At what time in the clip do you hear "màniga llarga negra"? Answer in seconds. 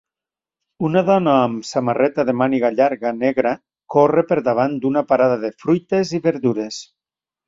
2.39-3.51